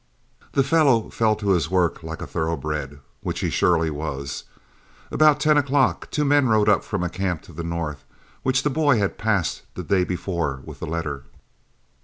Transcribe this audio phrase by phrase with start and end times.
[0.53, 4.45] "The fellow fell to his work like a thoroughbred, which he surely was.
[5.11, 8.03] About ten o'clock two men rode up from a camp to the north,
[8.41, 11.25] which the boy had passed the day before with the letter.